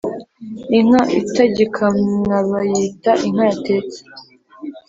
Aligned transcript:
Inka 0.77 1.01
itagikamwabayita 1.19 3.11
inka 3.27 3.43
yatetse 3.49 3.99